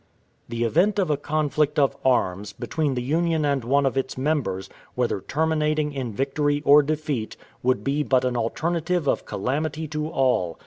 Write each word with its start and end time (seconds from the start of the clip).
The 0.49 0.63
event 0.63 0.97
of 0.97 1.11
a 1.11 1.15
conflict 1.15 1.77
of 1.77 1.95
arms, 2.03 2.53
between 2.53 2.95
the 2.95 3.03
Union 3.03 3.45
and 3.45 3.63
one 3.63 3.85
of 3.85 3.95
its 3.95 4.17
members, 4.17 4.67
whether 4.95 5.21
terminating 5.21 5.93
in 5.93 6.11
victory 6.11 6.63
or 6.65 6.81
defeat, 6.81 7.37
would 7.61 7.83
be 7.83 8.01
but 8.01 8.25
an 8.25 8.35
alternative 8.35 9.07
of 9.07 9.25
calamity 9.27 9.87
to 9.89 10.09
all. 10.09 10.57